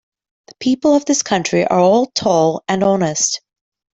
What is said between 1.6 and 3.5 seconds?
are all tall and honest.